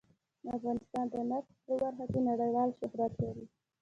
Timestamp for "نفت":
1.29-1.51